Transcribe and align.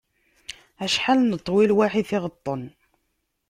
Acḥal 0.83 1.19
neṭwi 1.23 1.65
lwaḥi 1.69 2.01
tiɣeṭṭen! 2.09 2.61